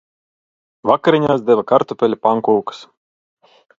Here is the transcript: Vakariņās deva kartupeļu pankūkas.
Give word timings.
Vakariņās 0.91 1.43
deva 1.49 1.65
kartupeļu 1.73 2.19
pankūkas. 2.25 2.81